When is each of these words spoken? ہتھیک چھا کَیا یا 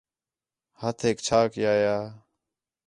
ہتھیک 0.81 1.17
چھا 1.25 1.39
کَیا 1.53 1.73
یا 1.83 1.97